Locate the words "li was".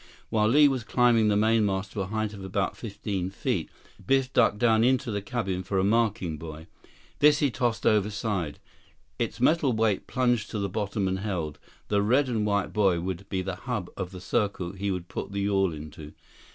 0.47-0.83